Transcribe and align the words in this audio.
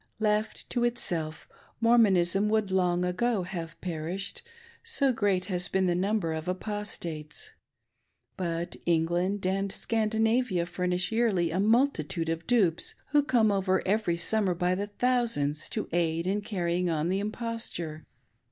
Left 0.17 0.67
to 0.71 0.83
itself, 0.83 1.47
Mormonism 1.79 2.49
would 2.49 2.71
long 2.71 3.05
ago 3.05 3.43
haVe 3.43 3.79
perished, 3.81 4.41
so 4.83 5.13
great 5.13 5.45
has 5.45 5.67
been 5.67 5.85
the 5.85 5.93
number 5.93 6.33
of 6.33 6.47
Apostates. 6.47 7.51
But 8.35 8.77
England 8.87 9.45
and 9.45 9.71
Sean'dinavia 9.71 10.65
furnish 10.67 11.11
yearly 11.11 11.51
a 11.51 11.59
multitude 11.59 12.29
of 12.29 12.47
dupes, 12.47 12.95
who 13.09 13.21
come 13.21 13.51
over 13.51 13.83
every 13.87 14.17
summer 14.17 14.55
by 14.55 14.73
thousands 14.75 15.69
to 15.69 15.87
aid 15.91 16.25
in 16.25 16.41
carrying 16.41 16.89
on 16.89 17.09
the 17.09 17.19
imposture. 17.19 18.07